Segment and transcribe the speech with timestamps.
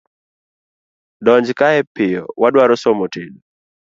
[1.25, 3.37] Donjkae piyo wadwaro somo tedo.